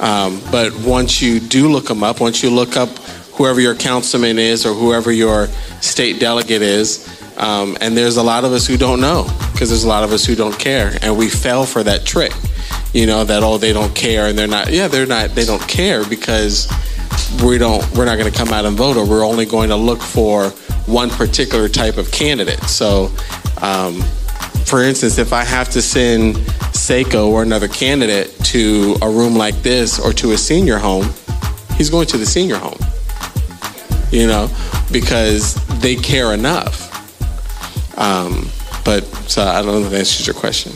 Um, 0.00 0.40
but 0.50 0.74
once 0.80 1.20
you 1.20 1.40
do 1.40 1.68
look 1.68 1.86
them 1.86 2.02
up, 2.02 2.20
once 2.20 2.42
you 2.42 2.50
look 2.50 2.76
up 2.76 2.88
whoever 3.34 3.60
your 3.60 3.74
councilman 3.74 4.38
is 4.38 4.64
or 4.64 4.72
whoever 4.72 5.12
your 5.12 5.46
state 5.80 6.18
delegate 6.20 6.62
is, 6.62 7.06
um, 7.36 7.76
and 7.80 7.96
there's 7.96 8.16
a 8.16 8.22
lot 8.22 8.44
of 8.44 8.52
us 8.52 8.66
who 8.66 8.76
don't 8.76 9.00
know 9.00 9.26
because 9.58 9.70
there's 9.70 9.82
a 9.82 9.88
lot 9.88 10.04
of 10.04 10.12
us 10.12 10.24
who 10.24 10.36
don't 10.36 10.56
care, 10.56 10.96
and 11.02 11.18
we 11.18 11.28
fell 11.28 11.66
for 11.66 11.82
that 11.82 12.04
trick. 12.04 12.32
You 12.94 13.06
know 13.06 13.24
that 13.24 13.42
oh 13.42 13.58
they 13.58 13.72
don't 13.72 13.92
care 13.92 14.28
and 14.28 14.38
they're 14.38 14.46
not 14.46 14.72
yeah 14.72 14.86
they're 14.86 15.04
not 15.04 15.30
they 15.30 15.44
don't 15.44 15.60
care 15.68 16.06
because 16.06 16.68
we 17.44 17.58
don't 17.58 17.84
we're 17.96 18.04
not 18.04 18.18
going 18.18 18.32
to 18.32 18.38
come 18.38 18.50
out 18.50 18.64
and 18.64 18.76
vote 18.76 18.96
or 18.96 19.04
we're 19.04 19.26
only 19.26 19.46
going 19.46 19.70
to 19.70 19.76
look 19.76 20.00
for 20.00 20.50
one 20.86 21.10
particular 21.10 21.68
type 21.68 21.96
of 21.96 22.12
candidate. 22.12 22.62
So, 22.64 23.10
um, 23.60 24.00
for 24.64 24.84
instance, 24.84 25.18
if 25.18 25.32
I 25.32 25.42
have 25.42 25.68
to 25.70 25.82
send 25.82 26.36
Seiko 26.76 27.26
or 27.26 27.42
another 27.42 27.66
candidate 27.66 28.32
to 28.44 28.96
a 29.02 29.10
room 29.10 29.34
like 29.34 29.56
this 29.62 29.98
or 29.98 30.12
to 30.12 30.32
a 30.32 30.38
senior 30.38 30.78
home, 30.78 31.08
he's 31.76 31.90
going 31.90 32.06
to 32.06 32.16
the 32.16 32.26
senior 32.26 32.58
home. 32.58 32.78
You 34.12 34.28
know, 34.28 34.48
because 34.92 35.56
they 35.80 35.96
care 35.96 36.32
enough. 36.32 36.86
Um, 37.98 38.48
but 38.88 39.04
so 39.28 39.42
I 39.42 39.60
don't 39.60 39.66
know 39.66 39.84
if 39.84 39.90
that 39.90 39.98
answers 39.98 40.26
your 40.26 40.32
question. 40.32 40.72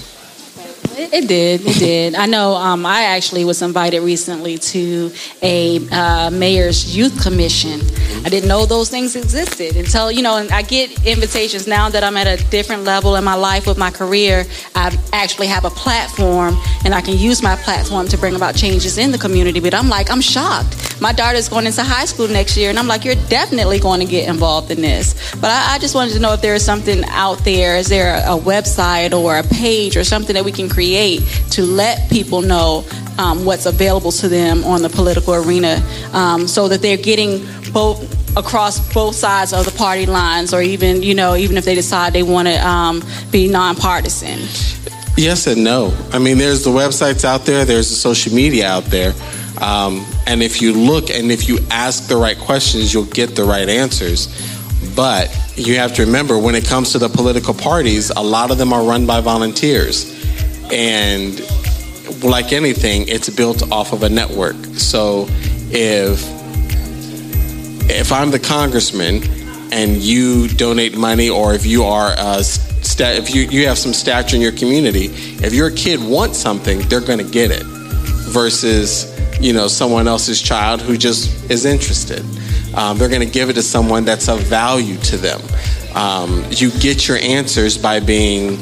It 1.13 1.29
did. 1.29 1.61
It 1.63 1.79
did. 1.79 2.15
I 2.15 2.27
know. 2.27 2.55
Um, 2.55 2.87
I 2.87 3.03
actually 3.03 3.45
was 3.45 3.63
invited 3.63 4.01
recently 4.01 4.59
to 4.59 5.13
a 5.43 5.81
uh, 5.91 6.31
mayor's 6.31 6.97
youth 6.97 7.23
commission. 7.23 7.81
I 8.25 8.29
didn't 8.29 8.49
know 8.49 8.67
those 8.67 8.89
things 8.91 9.17
existed 9.17 9.77
until 9.77 10.13
you 10.13 10.23
know. 10.23 10.37
And 10.37 10.51
I 10.51 10.63
get 10.63 11.07
invitations 11.07 11.67
now 11.67 11.89
that 11.89 12.05
I'm 12.05 12.17
at 12.17 12.27
a 12.27 12.43
different 12.51 12.85
level 12.85 13.17
in 13.17 13.25
my 13.25 13.35
life 13.35 13.67
with 13.67 13.79
my 13.79 13.91
career. 13.91 14.47
I 14.75 14.97
actually 15.13 15.49
have 15.49 15.65
a 15.65 15.71
platform, 15.71 16.57
and 16.85 16.95
I 16.95 17.01
can 17.01 17.17
use 17.17 17.43
my 17.43 17.57
platform 17.57 18.07
to 18.09 18.17
bring 18.19 18.37
about 18.37 18.55
changes 18.55 18.99
in 18.99 19.11
the 19.11 19.19
community. 19.19 19.61
But 19.61 19.75
I'm 19.75 19.89
like, 19.89 20.11
I'm 20.11 20.21
shocked 20.21 20.93
my 21.03 21.13
daughter's 21.13 21.49
going 21.49 21.67
into 21.67 21.83
high 21.83 22.05
school 22.05 22.29
next 22.29 22.57
year, 22.57 22.71
and 22.71 22.79
I'm 22.79 22.87
like, 22.87 23.05
you're 23.05 23.17
definitely 23.29 23.81
going 23.81 23.99
to 23.99 24.07
get 24.07 24.29
involved 24.29 24.71
in 24.71 24.81
this. 24.81 25.15
But 25.35 25.51
I, 25.51 25.75
I 25.75 25.79
just 25.81 25.97
wanted 25.97 26.13
to 26.13 26.21
know 26.21 26.33
if 26.33 26.41
there 26.41 26.55
is 26.55 26.65
something 26.65 27.05
out 27.09 27.39
there. 27.45 27.77
Is 27.77 27.89
there 27.89 28.15
a, 28.15 28.37
a, 28.37 28.39
website 28.39 29.13
or 29.13 29.39
a 29.39 29.43
page 29.43 29.97
or 29.97 30.05
something 30.05 30.35
that 30.35 30.45
we 30.45 30.53
can 30.53 30.69
create 30.69 30.92
to 31.51 31.63
let 31.63 32.11
people 32.11 32.43
know 32.43 32.85
um, 33.19 33.45
what's 33.45 33.67
available 33.67 34.13
to 34.13 34.29
them 34.29 34.65
on 34.65 34.83
the 34.83 34.89
political 34.89 35.35
arena, 35.35 35.83
um, 36.13 36.49
so 36.49 36.69
that 36.69 36.83
they're 36.83 36.97
getting 36.97 37.47
both 37.73 38.21
across 38.37 38.93
both 38.93 39.15
sides 39.15 39.53
of 39.53 39.65
the 39.65 39.71
party 39.73 40.07
lines, 40.07 40.55
or 40.55 40.63
even 40.63 41.03
you 41.03 41.15
know, 41.15 41.37
even 41.37 41.57
if 41.57 41.65
they 41.65 41.75
decide 41.75 42.13
they 42.13 42.23
want 42.23 42.49
to 42.49 42.57
um, 42.67 43.03
be 43.31 43.49
nonpartisan. 43.49 44.41
Yes 45.17 45.47
and 45.47 45.63
no. 45.63 45.95
I 46.11 46.19
mean, 46.19 46.39
there's 46.39 46.65
the 46.65 46.71
websites 46.71 47.25
out 47.25 47.45
there, 47.45 47.65
there's 47.65 47.91
the 47.91 47.97
social 47.97 48.35
media 48.35 48.67
out 48.69 48.85
there. 48.85 49.13
Um, 49.61 50.05
and 50.27 50.43
if 50.43 50.63
you 50.63 50.73
look 50.73 51.11
and 51.11 51.31
if 51.31 51.49
you 51.49 51.59
ask 51.71 52.09
the 52.09 52.17
right 52.17 52.39
questions, 52.39 52.93
you'll 52.93 53.05
get 53.05 53.37
the 53.37 53.45
right 53.45 53.69
answers. 53.69 54.29
But 54.97 55.31
you 55.55 55.77
have 55.77 55.95
to 55.95 56.05
remember 56.05 56.39
when 56.39 56.55
it 56.55 56.65
comes 56.65 56.93
to 56.93 56.99
the 56.99 57.09
political 57.09 57.55
parties, 57.55 58.11
a 58.11 58.21
lot 58.23 58.51
of 58.51 58.59
them 58.59 58.73
are 58.73 58.83
run 58.83 59.07
by 59.07 59.21
volunteers. 59.21 60.22
And 60.71 61.41
like 62.23 62.53
anything, 62.53 63.09
it's 63.09 63.29
built 63.29 63.71
off 63.71 63.93
of 63.93 64.03
a 64.03 64.09
network. 64.09 64.57
So 64.77 65.27
if 65.71 66.23
if 67.91 68.13
I'm 68.13 68.31
the 68.31 68.39
congressman 68.39 69.23
and 69.73 69.97
you 69.97 70.49
donate 70.49 70.97
money 70.97 71.29
or 71.29 71.55
if 71.55 71.67
you 71.67 71.85
are 71.85 72.15
a 72.17 72.45
stat, 72.45 73.17
if 73.17 73.35
you, 73.35 73.43
you 73.43 73.67
have 73.67 73.79
some 73.79 73.93
stature 73.93 74.37
in 74.37 74.43
your 74.43 74.53
community, 74.53 75.07
if 75.45 75.55
your 75.55 75.71
kid 75.71 76.01
wants 76.03 76.39
something, 76.39 76.81
they're 76.89 77.01
going 77.01 77.19
to 77.19 77.31
get 77.31 77.51
it 77.51 77.65
versus, 77.65 79.09
you 79.41 79.53
know, 79.53 79.69
someone 79.69 80.07
else's 80.07 80.41
child 80.41 80.81
who 80.81 80.97
just 80.97 81.51
is 81.51 81.65
interested. 81.65 82.21
Um, 82.75 82.99
they're 82.99 83.09
going 83.09 83.27
to 83.27 83.33
give 83.33 83.51
it 83.51 83.55
to 83.55 83.63
someone 83.63 84.05
that's 84.05 84.29
of 84.29 84.41
value 84.41 84.97
to 84.99 85.17
them. 85.17 85.41
Um, 85.95 86.45
you 86.51 86.71
get 86.71 87.09
your 87.09 87.19
answers 87.19 87.77
by 87.77 88.01
being 88.01 88.59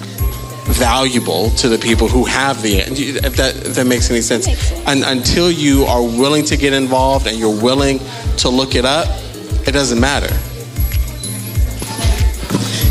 valuable 0.71 1.50
to 1.50 1.69
the 1.69 1.79
people 1.79 2.09
who 2.09 2.25
have 2.25 2.62
the 2.62 2.79
if 2.79 3.37
that 3.37 3.57
if 3.57 3.75
that 3.75 3.87
makes 3.87 4.11
any 4.11 4.21
sense. 4.21 4.47
Makes 4.47 4.69
sense. 4.69 4.87
And 4.87 5.05
until 5.05 5.50
you 5.50 5.85
are 5.85 6.03
willing 6.03 6.45
to 6.47 6.57
get 6.57 6.73
involved 6.73 7.27
and 7.27 7.39
you're 7.39 7.62
willing 7.62 8.00
to 8.39 8.49
look 8.49 8.75
it 8.75 8.85
up, 8.85 9.07
it 9.67 9.73
doesn't 9.73 10.00
matter. 10.00 10.33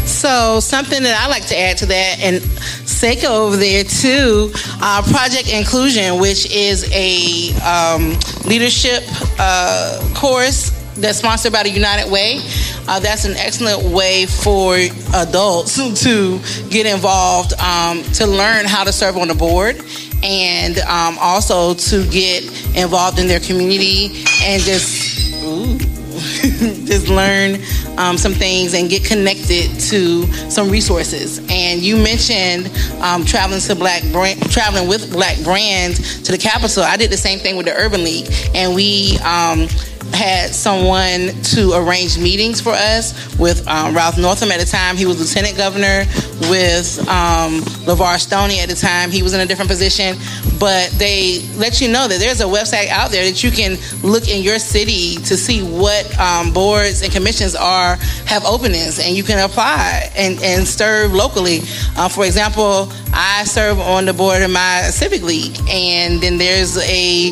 So 0.06 0.60
something 0.60 1.02
that 1.04 1.24
I 1.24 1.30
like 1.30 1.46
to 1.48 1.58
add 1.58 1.78
to 1.78 1.86
that, 1.86 2.20
and 2.20 2.42
Seika 2.84 3.30
over 3.30 3.56
there 3.56 3.84
too, 3.86 4.52
uh, 4.82 5.02
Project 5.12 5.52
Inclusion, 5.52 6.20
which 6.20 6.52
is 6.52 6.90
a 6.92 7.54
um, 7.62 8.20
leadership 8.46 9.04
uh, 9.40 10.14
course 10.14 10.79
that's 11.02 11.20
sponsored 11.20 11.54
by 11.54 11.64
the 11.64 11.70
United 11.70 12.12
Way. 12.12 12.40
Uh, 12.88 13.00
that's 13.00 13.26
an 13.26 13.36
excellent 13.36 13.94
way 13.94 14.26
for 14.26 14.76
adults 15.16 15.76
to 16.04 16.40
get 16.70 16.86
involved, 16.86 17.54
um, 17.60 18.04
to 18.14 18.26
learn 18.26 18.66
how 18.66 18.84
to 18.84 18.92
serve 18.92 19.18
on 19.18 19.28
the 19.28 19.36
board, 19.36 19.82
and 20.24 20.78
um, 20.80 21.18
also 21.20 21.74
to 21.74 22.06
get 22.10 22.44
involved 22.76 23.20
in 23.20 23.28
their 23.28 23.40
community 23.40 24.24
and 24.44 24.62
just. 24.62 25.34
Ooh 25.44 25.78
just 26.20 27.08
learn 27.08 27.56
um, 27.98 28.18
some 28.18 28.34
things 28.34 28.74
and 28.74 28.90
get 28.90 29.06
connected 29.06 29.70
to 29.80 30.26
some 30.50 30.70
resources. 30.70 31.40
And 31.50 31.82
you 31.82 31.96
mentioned 31.96 32.68
um, 33.02 33.24
traveling 33.24 33.62
to 33.62 33.76
Black 33.76 34.04
brand, 34.12 34.42
traveling 34.52 34.90
with 34.90 35.12
Black 35.12 35.42
brands 35.44 36.22
to 36.24 36.32
the 36.32 36.38
Capitol. 36.38 36.84
I 36.84 36.98
did 36.98 37.10
the 37.10 37.18
same 37.18 37.40
thing 37.40 37.56
with 37.56 37.68
the 37.68 37.74
Urban 37.76 38.04
League, 38.04 38.32
and 38.54 38.76
we. 38.76 39.18
Um, 39.20 39.68
had 40.14 40.54
someone 40.54 41.30
to 41.44 41.74
arrange 41.74 42.18
meetings 42.18 42.60
for 42.62 42.74
us 42.74 43.38
with 43.38 43.68
um, 43.68 43.96
Ralph 43.96 44.18
Northam 44.18 44.52
at 44.52 44.60
the 44.60 44.66
time. 44.66 44.98
He 44.98 45.06
was 45.06 45.20
lieutenant 45.20 45.58
governor 45.58 46.06
with 46.50 47.00
um, 47.08 47.62
LeVar 47.86 48.20
Stoney 48.20 48.60
at 48.60 48.70
the 48.70 48.76
time. 48.76 49.12
He 49.12 49.24
was 49.24 49.34
in 49.34 49.40
a 49.40 49.46
different 49.46 49.70
position. 49.70 50.16
But 50.60 50.90
they 50.98 51.48
let 51.56 51.80
you 51.80 51.88
know 51.88 52.08
that 52.08 52.20
there's 52.20 52.42
a 52.42 52.46
website 52.46 52.90
out 52.90 53.12
there 53.12 53.24
that 53.24 53.44
you 53.44 53.52
can 53.52 53.78
look 54.04 54.28
in 54.28 54.44
your 54.44 54.60
city 54.60 55.16
to 55.24 55.38
see 55.38 55.62
what 55.64 56.20
um, 56.20 56.52
boards 56.52 57.02
and 57.02 57.12
commissions 57.12 57.56
are 57.56 57.96
have 58.26 58.44
openings, 58.46 59.00
and 59.00 59.16
you 59.16 59.24
can 59.24 59.40
apply 59.40 60.12
and, 60.18 60.42
and 60.44 60.68
serve 60.68 61.14
locally. 61.14 61.60
Uh, 61.96 62.10
for 62.10 62.26
example, 62.26 62.92
I 63.14 63.46
serve 63.46 63.80
on 63.80 64.06
the 64.06 64.14
board 64.14 64.42
of 64.42 64.52
my 64.52 64.82
civic 64.92 65.22
league, 65.22 65.58
and 65.70 66.20
then 66.22 66.38
there's 66.38 66.78
a 66.78 67.32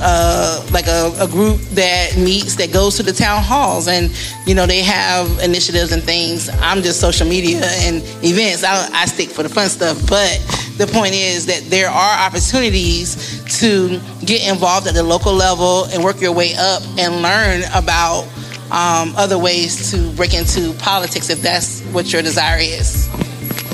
uh, 0.00 0.66
like 0.72 0.86
a, 0.86 1.12
a, 1.20 1.28
group 1.28 1.58
that 1.72 2.16
meets 2.16 2.56
that 2.56 2.72
goes 2.72 2.96
to 2.96 3.02
the 3.02 3.12
town 3.12 3.42
halls, 3.42 3.88
and 3.88 4.12
you 4.46 4.54
know 4.54 4.66
they 4.66 4.82
have 4.82 5.26
initiatives 5.42 5.92
and 5.92 6.02
things. 6.02 6.48
I'm 6.60 6.82
just 6.82 7.00
social 7.00 7.26
media 7.26 7.60
and 7.62 8.02
events. 8.24 8.64
I, 8.64 8.88
I 8.92 9.06
stick 9.06 9.30
for 9.30 9.42
the 9.42 9.48
fun 9.48 9.68
stuff, 9.68 9.98
but 10.08 10.38
the 10.78 10.86
point 10.86 11.14
is 11.14 11.46
that 11.46 11.64
there 11.68 11.88
are 11.88 12.26
opportunities 12.26 13.42
to 13.60 14.00
get 14.24 14.48
involved 14.48 14.86
at 14.86 14.94
the 14.94 15.02
local 15.02 15.32
level 15.32 15.84
and 15.86 16.04
work 16.04 16.20
your 16.20 16.32
way 16.32 16.54
up 16.56 16.82
and 16.98 17.20
learn 17.22 17.62
about 17.74 18.22
um, 18.70 19.14
other 19.16 19.38
ways 19.38 19.90
to 19.90 20.10
break 20.12 20.34
into 20.34 20.72
politics 20.74 21.30
if 21.30 21.42
that's 21.42 21.82
what 21.86 22.12
your 22.12 22.22
desire 22.22 22.58
is. 22.60 23.08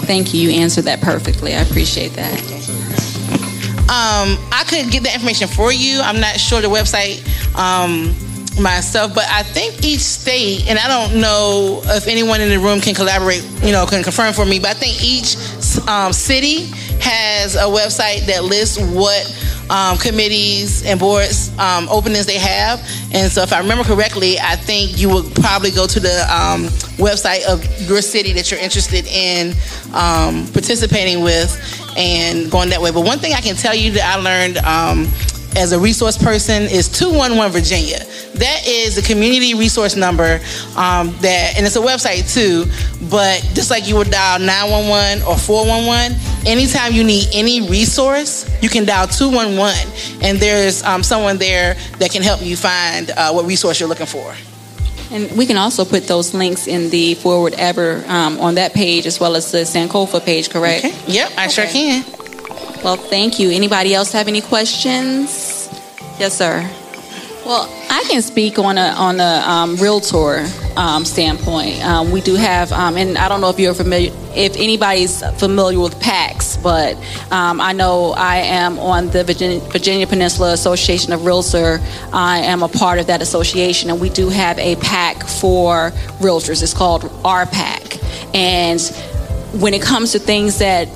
Thank 0.05 0.33
you. 0.33 0.49
You 0.49 0.61
answered 0.61 0.85
that 0.85 1.01
perfectly. 1.01 1.55
I 1.55 1.61
appreciate 1.61 2.13
that. 2.13 2.84
Um, 3.85 4.41
I 4.51 4.65
could 4.67 4.91
get 4.91 5.03
that 5.03 5.15
information 5.15 5.47
for 5.47 5.71
you. 5.71 6.01
I'm 6.01 6.19
not 6.19 6.41
sure 6.41 6.63
the 6.63 6.69
website 6.69 7.21
um, 7.55 8.17
myself, 8.63 9.15
but 9.15 9.25
I 9.29 9.43
think 9.43 9.85
each 9.85 10.01
state, 10.01 10.67
and 10.69 10.79
I 10.79 10.89
don't 10.89 11.21
know 11.21 11.83
if 11.85 12.07
anyone 12.07 12.41
in 12.41 12.49
the 12.49 12.59
room 12.59 12.81
can 12.81 12.95
collaborate, 12.95 13.45
you 13.63 13.73
know, 13.73 13.85
can 13.85 14.03
confirm 14.03 14.33
for 14.33 14.47
me, 14.47 14.59
but 14.59 14.71
I 14.71 14.75
think 14.75 15.05
each 15.05 15.37
um, 15.87 16.15
city 16.15 16.67
has 17.01 17.57
a 17.57 17.69
website 17.69 18.27
that 18.27 18.45
lists 18.45 18.79
what 18.79 19.21
um, 19.71 19.99
committees 19.99 20.85
and 20.85 20.99
boards 21.01 21.57
um, 21.59 21.89
openings 21.89 22.27
they 22.27 22.39
have. 22.39 22.81
And 23.13 23.31
so, 23.31 23.43
if 23.43 23.53
I 23.53 23.59
remember 23.59 23.85
correctly, 23.85 24.39
I 24.39 24.57
think 24.57 24.99
you 24.99 25.09
would 25.11 25.35
probably 25.35 25.71
go 25.71 25.87
to 25.87 26.01
the 26.01 26.23
um, 26.31 26.65
website 26.97 27.45
of 27.47 27.65
your 27.89 28.03
city 28.03 28.33
that 28.33 28.51
you're 28.51 28.61
interested 28.61 29.07
in 29.07 29.55
um, 29.95 30.47
participating 30.53 31.23
with 31.23 31.53
and 31.97 32.51
going 32.51 32.71
that 32.71 32.81
way. 32.81 32.91
But 32.91 33.03
one 33.03 33.19
thing 33.19 33.33
I 33.33 33.41
can 33.41 33.57
tell 33.57 33.75
you 33.75 33.93
that 33.93 34.05
I 34.05 34.21
learned 34.21 34.59
um, 34.59 35.09
as 35.57 35.73
a 35.73 35.79
resource 35.79 36.19
person 36.19 36.63
is 36.65 36.89
211 36.89 37.53
Virginia. 37.53 37.99
That 38.35 38.67
is 38.67 38.97
the 38.97 39.03
community 39.03 39.55
resource 39.55 39.95
number 39.95 40.41
um, 40.77 41.15
that, 41.21 41.55
and 41.57 41.65
it's 41.65 41.77
a 41.77 41.81
website 41.81 42.33
too. 42.33 42.67
But 43.09 43.41
just 43.55 43.71
like 43.71 43.87
you 43.87 43.97
would 43.97 44.11
dial 44.11 44.41
911 44.41 45.23
or 45.23 45.37
411, 45.39 46.19
anytime 46.47 46.93
you 46.93 47.05
need 47.05 47.29
any 47.33 47.69
resource, 47.69 48.49
you 48.63 48.69
can 48.69 48.85
dial 48.85 49.07
211, 49.07 50.23
and 50.23 50.39
there's 50.39 50.83
um, 50.83 51.03
someone 51.03 51.39
there 51.39 51.75
that 51.99 52.11
can 52.11 52.23
help 52.23 52.43
you 52.43 52.57
find 52.57 53.11
uh, 53.11 53.33
what 53.33 53.47
resource 53.47 53.81
you're 53.81 53.89
looking 53.89 54.07
for. 54.07 54.35
And 55.11 55.31
we 55.37 55.47
can 55.47 55.57
also 55.57 55.85
put 55.85 56.09
those 56.09 56.35
links 56.35 56.67
in 56.67 56.91
the 56.91 57.15
Forward 57.15 57.55
Ever 57.57 58.03
um, 58.09 58.41
on 58.41 58.57
that 58.57 58.73
page 58.75 59.07
as 59.07 59.21
well 59.21 59.37
as 59.37 59.53
the 59.53 59.59
Sankofa 59.59 60.25
page, 60.25 60.51
correct? 60.51 60.85
Okay. 60.85 61.13
Yep, 61.13 61.33
I 61.37 61.47
okay. 61.47 61.49
sure 61.51 61.67
can. 61.67 62.05
Well, 62.83 62.97
thank 62.97 63.39
you. 63.39 63.51
Anybody 63.51 63.95
else 63.95 64.13
have 64.13 64.29
any 64.29 64.41
questions? 64.41 65.69
Yes, 66.19 66.37
sir. 66.37 66.69
Well, 67.47 67.69
I 67.91 68.05
can 68.09 68.23
speak 68.23 68.59
on 68.59 68.79
a 68.79 68.95
on 68.97 69.21
a 69.21 69.43
um, 69.47 69.77
realtor 69.77 70.47
um, 70.77 71.05
standpoint. 71.05 71.85
Um, 71.85 72.11
we 72.11 72.21
do 72.21 72.35
have, 72.35 72.73
um, 72.73 72.97
and 72.97 73.17
I 73.17 73.29
don't 73.29 73.41
know 73.41 73.51
if 73.51 73.59
you're 73.59 73.75
familiar, 73.75 74.13
if 74.35 74.57
anybody's 74.57 75.23
familiar 75.39 75.79
with 75.81 75.99
PACs, 76.01 76.63
but 76.63 76.97
um, 77.33 77.61
I 77.61 77.73
know 77.73 78.13
I 78.13 78.37
am 78.37 78.79
on 78.79 79.09
the 79.11 79.25
Virginia, 79.25 79.61
Virginia, 79.71 80.07
Peninsula 80.07 80.53
Association 80.53 81.13
of 81.13 81.25
Realtor. 81.25 81.81
I 82.13 82.39
am 82.39 82.63
a 82.63 82.69
part 82.69 82.99
of 82.99 83.07
that 83.07 83.23
association, 83.23 83.91
and 83.91 84.01
we 84.01 84.11
do 84.11 84.29
have 84.29 84.59
a 84.59 84.77
PAC 84.77 85.25
for 85.27 85.91
realtors. 86.21 86.63
It's 86.63 86.75
called 86.75 87.03
RPAC, 87.23 88.35
and 88.35 88.81
when 89.61 89.75
it 89.75 89.83
comes 89.83 90.13
to 90.13 90.19
things 90.19 90.59
that 90.59 90.89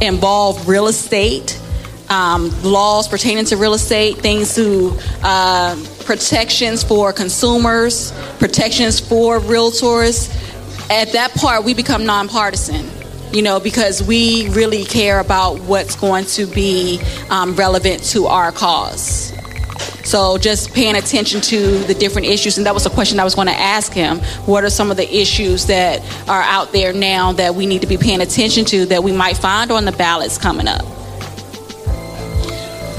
involve 0.00 0.68
real 0.68 0.86
estate, 0.86 1.60
um, 2.08 2.50
laws 2.62 3.08
pertaining 3.08 3.44
to 3.46 3.56
real 3.56 3.74
estate, 3.74 4.18
things 4.18 4.54
to 4.54 4.96
uh, 5.22 5.76
protections 6.04 6.82
for 6.82 7.12
consumers, 7.12 8.12
protections 8.38 9.00
for 9.00 9.40
realtors. 9.40 10.30
At 10.90 11.12
that 11.12 11.32
part, 11.34 11.64
we 11.64 11.74
become 11.74 12.06
nonpartisan. 12.06 12.90
You 13.32 13.42
know, 13.42 13.58
because 13.58 14.00
we 14.00 14.48
really 14.50 14.84
care 14.84 15.18
about 15.18 15.58
what's 15.62 15.96
going 15.96 16.24
to 16.26 16.46
be 16.46 17.00
um, 17.30 17.56
relevant 17.56 18.04
to 18.10 18.26
our 18.26 18.52
cause. 18.52 19.32
So 20.04 20.38
just 20.38 20.72
paying 20.72 20.94
attention 20.94 21.40
to 21.40 21.78
the 21.78 21.94
different 21.94 22.28
issues, 22.28 22.58
and 22.58 22.66
that 22.66 22.74
was 22.74 22.86
a 22.86 22.90
question 22.90 23.18
I 23.18 23.24
was 23.24 23.34
going 23.34 23.48
to 23.48 23.58
ask 23.58 23.92
him. 23.92 24.18
What 24.46 24.62
are 24.62 24.70
some 24.70 24.90
of 24.92 24.96
the 24.96 25.12
issues 25.12 25.66
that 25.66 26.00
are 26.28 26.42
out 26.42 26.72
there 26.72 26.92
now 26.92 27.32
that 27.32 27.56
we 27.56 27.66
need 27.66 27.80
to 27.80 27.88
be 27.88 27.96
paying 27.96 28.20
attention 28.20 28.64
to 28.66 28.86
that 28.86 29.02
we 29.02 29.10
might 29.10 29.36
find 29.36 29.72
on 29.72 29.84
the 29.84 29.92
ballots 29.92 30.38
coming 30.38 30.68
up? 30.68 30.84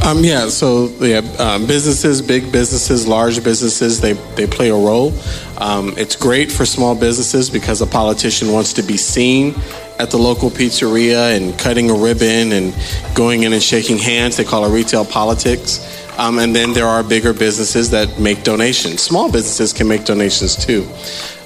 Um, 0.06 0.24
yeah, 0.24 0.50
so 0.50 0.90
yeah, 1.00 1.22
um, 1.40 1.66
businesses, 1.66 2.22
big 2.22 2.52
businesses, 2.52 3.08
large 3.08 3.44
businesses, 3.44 4.00
they, 4.00 4.14
they 4.36 4.46
play 4.46 4.70
a 4.70 4.76
role. 4.76 5.12
Um, 5.58 5.96
it's 5.98 6.16
great 6.16 6.52
for 6.52 6.64
small 6.64 6.94
businesses 6.94 7.50
because 7.50 7.82
a 7.82 7.88
politician 7.88 8.52
wants 8.52 8.74
to 8.74 8.84
be 8.84 8.98
seen 8.98 9.56
at 9.98 10.12
the 10.12 10.18
local 10.18 10.52
pizzeria 10.52 11.36
and 11.36 11.58
cutting 11.58 11.90
a 11.90 11.94
ribbon 11.96 12.52
and 12.52 12.76
going 13.16 13.44
in 13.44 13.54
and 13.54 13.64
shaking 13.64 13.98
hands. 13.98 14.38
They 14.38 14.44
call 14.44 14.64
it 14.66 14.76
retail 14.76 15.06
politics. 15.06 15.80
Um, 16.20 16.38
and 16.38 16.56
then 16.56 16.74
there 16.74 16.88
are 16.88 17.02
bigger 17.02 17.34
businesses 17.34 17.90
that 17.90 18.20
make 18.20 18.44
donations. 18.44 19.02
Small 19.02 19.32
businesses 19.32 19.74
can 19.74 19.88
make 19.88 20.06
donations 20.06 20.56
too. 20.56 20.88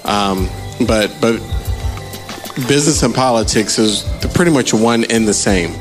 Um, 0.04 0.50
but 0.86 1.16
but 1.22 1.40
business 2.68 3.04
and 3.04 3.16
politics 3.16 3.80
is 3.80 4.04
pretty 4.34 4.52
much 4.52 4.74
one 4.74 5.06
and 5.06 5.26
the 5.26 5.34
same. 5.34 5.72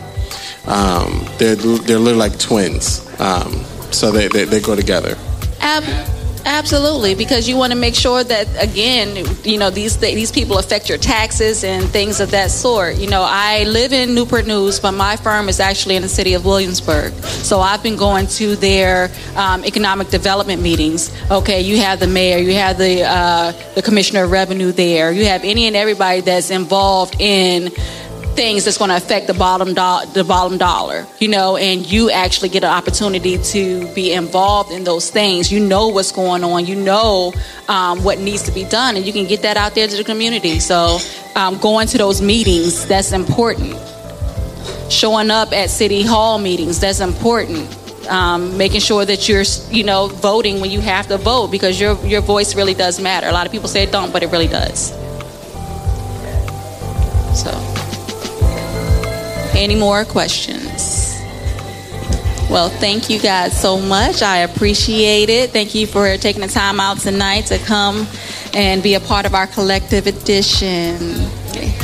Um, 0.69 1.27
they're 1.39 1.57
they're 1.57 1.99
literally 1.99 2.15
like 2.15 2.39
twins. 2.39 3.05
Um, 3.21 3.65
so 3.91 4.11
they, 4.11 4.29
they, 4.29 4.45
they 4.45 4.61
go 4.61 4.77
together. 4.77 5.17
Ab- 5.61 6.15
Absolutely, 6.45 7.15
because 7.15 7.47
you 7.47 7.57
want 7.57 7.73
to 7.73 7.79
make 7.79 7.95
sure 7.95 8.25
that 8.25 8.47
again, 8.59 9.27
you 9.45 9.59
know, 9.59 9.69
these 9.69 9.99
these 9.99 10.33
people 10.33 10.59
affect 10.59 10.89
your 10.89 10.97
taxes 10.97 11.63
and 11.63 11.85
things 11.91 12.21
of 12.21 12.31
that 12.31 12.51
sort. 12.51 12.97
You 12.97 13.09
know, 13.09 13.23
I 13.23 13.65
live 13.65 13.93
in 13.93 14.15
Newport 14.15 14.47
News, 14.47 14.81
but 14.81 14.93
my 14.93 15.17
firm 15.17 15.51
is 15.51 15.61
actually 15.61 15.97
in 15.97 16.03
the 16.03 16.09
city 16.09 16.33
of 16.33 16.47
Williamsburg. 16.47 17.13
So 17.25 17.61
I've 17.61 17.83
been 17.83 17.97
going 17.97 18.29
to 18.39 18.57
their 18.57 19.11
um, 19.37 19.63
economic 19.65 20.09
development 20.09 20.63
meetings. 20.63 21.13
Okay, 21.31 21.61
you 21.61 21.79
have 21.79 22.01
the 22.01 22.07
mayor, 22.07 22.39
you 22.39 22.55
have 22.55 22.79
the 22.79 23.03
uh, 23.05 23.53
the 23.75 23.83
commissioner 23.83 24.25
of 24.25 24.31
revenue 24.31 24.73
there, 24.73 25.13
you 25.13 25.27
have 25.27 25.45
any 25.45 25.67
and 25.67 25.77
everybody 25.77 26.23
that's 26.23 26.51
involved 26.51 27.17
in 27.21 27.73
things 28.39 28.65
that's 28.65 28.79
going 28.79 28.89
to 28.89 28.97
affect 28.97 29.27
the 29.27 29.35
bottom 29.35 29.75
do- 29.75 30.13
the 30.13 30.25
bottom 30.25 30.59
dollar, 30.59 31.05
you 31.19 31.27
know, 31.27 31.57
and 31.57 31.85
you 31.85 32.09
actually 32.09 32.49
get 32.49 32.63
an 32.63 32.71
opportunity 32.71 33.37
to 33.37 33.93
be 33.95 34.13
involved 34.13 34.71
in 34.71 34.85
those 34.85 35.11
things. 35.11 35.51
You 35.51 35.59
know 35.59 35.89
what's 35.89 36.13
going 36.13 36.45
on, 36.45 36.65
you 36.65 36.77
know 36.77 37.33
um, 37.69 38.05
what 38.05 38.21
needs 38.21 38.45
to 38.45 38.53
be 38.53 38.63
done, 38.63 38.95
and 38.95 39.05
you 39.05 39.13
can 39.13 39.27
get 39.27 39.43
that 39.43 39.57
out 39.57 39.75
there 39.75 39.89
to 39.89 39.97
the 39.97 40.05
community. 40.05 40.61
So, 40.61 40.99
um, 41.35 41.59
going 41.59 41.89
to 41.89 41.99
those 41.99 42.23
meetings 42.23 42.87
that's 42.87 43.11
important. 43.11 43.77
Showing 44.89 45.33
up 45.33 45.53
at 45.53 45.69
city 45.69 46.05
hall 46.05 46.39
meetings 46.39 46.79
that's 46.79 47.01
important. 47.01 47.77
Um, 48.09 48.57
making 48.57 48.81
sure 48.81 49.05
that 49.05 49.29
you're, 49.29 49.45
you 49.69 49.83
know, 49.83 50.07
voting 50.07 50.61
when 50.61 50.71
you 50.71 50.81
have 50.81 51.09
to 51.09 51.19
vote 51.19 51.49
because 51.49 51.81
your 51.81 51.97
your 52.07 52.21
voice 52.21 52.55
really 52.55 52.75
does 52.75 53.01
matter. 53.01 53.27
A 53.27 53.33
lot 53.33 53.47
of 53.47 53.53
people 53.53 53.69
say 53.69 53.83
it 53.83 53.91
don't, 53.91 54.13
but 54.13 54.23
it 54.23 54.31
really 54.31 54.47
does. 54.47 54.93
So. 57.43 57.68
Any 59.59 59.75
more 59.75 60.05
questions? 60.05 61.21
Well, 62.49 62.69
thank 62.69 63.11
you 63.11 63.19
guys 63.19 63.61
so 63.61 63.81
much. 63.81 64.23
I 64.23 64.39
appreciate 64.39 65.29
it. 65.31 65.51
Thank 65.51 65.75
you 65.75 65.89
for 65.89 66.17
taking 66.17 66.43
the 66.43 66.47
time 66.49 66.79
out 66.79 66.99
tonight 66.99 67.47
to 67.47 67.59
come 67.59 68.07
and 68.55 68.85
be 68.85 68.95
a 68.95 69.01
part 69.01 69.27
of 69.27 69.35
our 69.35 69.49
collective 69.49 70.07
edition. 70.07 70.97